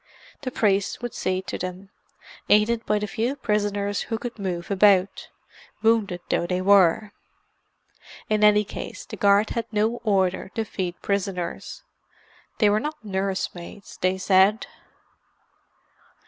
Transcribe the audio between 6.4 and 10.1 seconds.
they were. In any case the guard had no